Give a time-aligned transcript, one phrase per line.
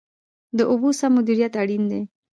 [0.57, 2.01] د اوبو سم مدیریت اړین دی